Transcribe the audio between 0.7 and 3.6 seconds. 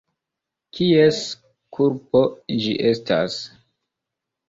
Kies kulpo ĝi estas?